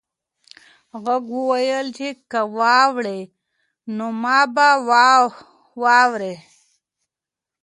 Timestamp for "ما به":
4.21-4.67